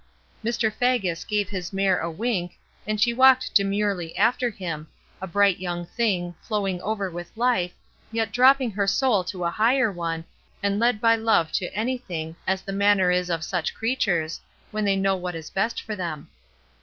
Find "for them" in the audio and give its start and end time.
15.79-16.29